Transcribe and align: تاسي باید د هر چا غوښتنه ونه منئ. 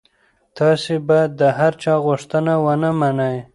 تاسي 0.57 0.95
باید 1.07 1.31
د 1.41 1.43
هر 1.57 1.73
چا 1.83 1.93
غوښتنه 2.05 2.53
ونه 2.65 2.89
منئ. 2.99 3.37